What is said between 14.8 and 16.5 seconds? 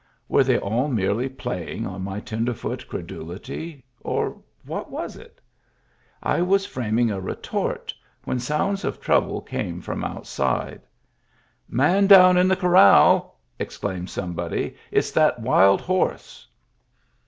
It's that wild horse."